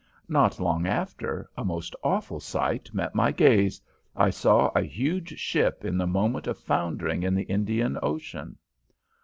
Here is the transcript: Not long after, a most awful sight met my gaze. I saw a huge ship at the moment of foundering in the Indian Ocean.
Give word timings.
Not 0.27 0.59
long 0.59 0.87
after, 0.87 1.47
a 1.55 1.63
most 1.63 1.95
awful 2.03 2.39
sight 2.39 2.91
met 2.91 3.13
my 3.13 3.31
gaze. 3.31 3.79
I 4.15 4.31
saw 4.31 4.69
a 4.75 4.81
huge 4.81 5.37
ship 5.37 5.83
at 5.85 5.95
the 5.95 6.07
moment 6.07 6.47
of 6.47 6.57
foundering 6.57 7.21
in 7.21 7.35
the 7.35 7.43
Indian 7.43 7.99
Ocean. 8.01 8.57